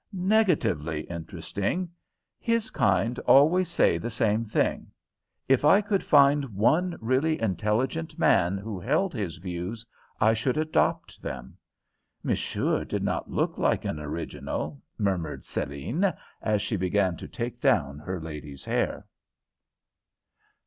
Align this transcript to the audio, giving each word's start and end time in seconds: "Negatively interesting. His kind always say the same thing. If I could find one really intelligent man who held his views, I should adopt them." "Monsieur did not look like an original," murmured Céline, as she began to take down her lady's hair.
"Negatively 0.13 1.01
interesting. 1.01 1.87
His 2.39 2.71
kind 2.71 3.19
always 3.19 3.69
say 3.69 3.99
the 3.99 4.09
same 4.09 4.43
thing. 4.45 4.87
If 5.47 5.63
I 5.63 5.79
could 5.81 6.03
find 6.03 6.55
one 6.55 6.97
really 6.99 7.39
intelligent 7.39 8.17
man 8.17 8.57
who 8.57 8.79
held 8.79 9.13
his 9.13 9.37
views, 9.37 9.85
I 10.19 10.33
should 10.33 10.57
adopt 10.57 11.21
them." 11.21 11.55
"Monsieur 12.23 12.83
did 12.83 13.03
not 13.03 13.29
look 13.29 13.59
like 13.59 13.85
an 13.85 13.99
original," 13.99 14.81
murmured 14.97 15.43
Céline, 15.43 16.17
as 16.41 16.63
she 16.63 16.77
began 16.77 17.15
to 17.17 17.27
take 17.27 17.61
down 17.61 17.99
her 17.99 18.19
lady's 18.19 18.65
hair. 18.65 19.05